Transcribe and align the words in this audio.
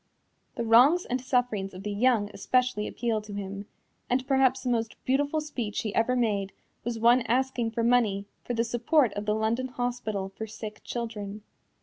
The 0.55 0.63
wrongs 0.63 1.05
and 1.05 1.21
sufferings 1.21 1.75
of 1.75 1.83
the 1.83 1.91
young 1.91 2.31
especially 2.33 2.87
appealed 2.87 3.23
to 3.25 3.35
him, 3.35 3.67
and 4.09 4.25
perhaps 4.27 4.63
the 4.63 4.69
most 4.71 4.95
beautiful 5.05 5.39
speech 5.41 5.81
he 5.81 5.93
ever 5.93 6.15
made 6.15 6.53
was 6.83 6.97
one 6.97 7.21
asking 7.27 7.69
for 7.69 7.83
money 7.83 8.25
for 8.43 8.55
the 8.55 8.63
support 8.63 9.13
of 9.13 9.27
the 9.27 9.35
London 9.35 9.67
Hospital 9.67 10.29
for 10.29 10.47
Sick 10.47 10.81
Children. 10.83 11.43